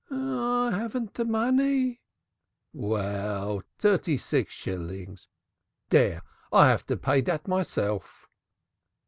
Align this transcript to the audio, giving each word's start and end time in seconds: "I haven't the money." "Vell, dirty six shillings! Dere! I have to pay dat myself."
"I 0.09 0.71
haven't 0.73 1.13
the 1.13 1.25
money." 1.25 2.01
"Vell, 2.73 3.61
dirty 3.77 4.17
six 4.17 4.51
shillings! 4.51 5.27
Dere! 5.91 6.23
I 6.51 6.69
have 6.69 6.87
to 6.87 6.97
pay 6.97 7.21
dat 7.21 7.47
myself." 7.47 8.27